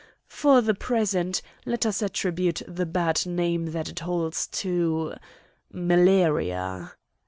[0.25, 6.93] For the present, let us attribute the bad name that it holds to—malaria."